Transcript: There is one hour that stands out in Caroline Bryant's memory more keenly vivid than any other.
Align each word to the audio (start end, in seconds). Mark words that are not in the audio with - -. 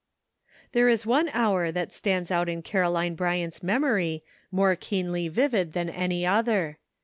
There 0.71 0.89
is 0.89 1.05
one 1.05 1.29
hour 1.31 1.71
that 1.71 1.93
stands 1.93 2.31
out 2.31 2.49
in 2.49 2.63
Caroline 2.63 3.13
Bryant's 3.13 3.61
memory 3.61 4.23
more 4.51 4.75
keenly 4.75 5.27
vivid 5.27 5.73
than 5.73 5.91
any 5.91 6.25
other. 6.25 6.79